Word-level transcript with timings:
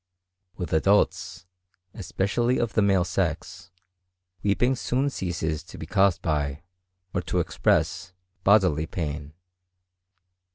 With 0.55 0.73
adults, 0.73 1.45
especially 1.93 2.57
of 2.57 2.73
the 2.73 2.81
male 2.81 3.03
sex, 3.03 3.69
weeping 4.41 4.75
soon 4.75 5.11
ceases 5.11 5.61
to 5.65 5.77
be 5.77 5.85
caused 5.85 6.23
by, 6.23 6.63
or 7.13 7.21
to 7.21 7.39
express, 7.39 8.11
bodily 8.43 8.87
pain. 8.87 9.33